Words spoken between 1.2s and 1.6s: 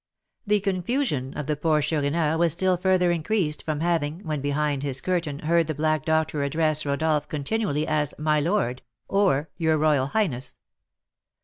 of the